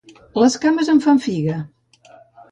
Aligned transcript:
Les 0.43 0.55
cames 0.63 0.89
em 0.93 1.01
fan 1.03 1.21
figa 1.25 1.59